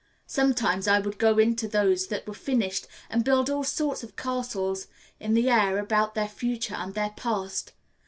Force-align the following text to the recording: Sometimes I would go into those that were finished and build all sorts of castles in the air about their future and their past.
Sometimes 0.25 0.87
I 0.87 0.97
would 0.97 1.19
go 1.19 1.37
into 1.37 1.67
those 1.67 2.07
that 2.07 2.25
were 2.27 2.33
finished 2.33 2.87
and 3.07 3.23
build 3.23 3.51
all 3.51 3.63
sorts 3.63 4.01
of 4.01 4.15
castles 4.15 4.87
in 5.19 5.35
the 5.35 5.47
air 5.47 5.77
about 5.77 6.15
their 6.15 6.27
future 6.27 6.73
and 6.73 6.95
their 6.95 7.11
past. 7.15 7.73